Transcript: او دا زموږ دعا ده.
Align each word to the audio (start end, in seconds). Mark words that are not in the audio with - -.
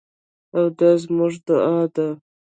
او 0.57 0.63
دا 0.77 0.89
زموږ 1.03 1.33
دعا 1.47 1.79
ده. 1.95 2.07